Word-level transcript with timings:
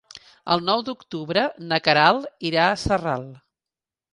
El 0.55 0.63
nou 0.69 0.81
d'octubre 0.87 1.43
na 1.73 1.79
Queralt 1.89 2.45
irà 2.53 2.65
a 2.71 2.81
Sarral. 2.85 3.29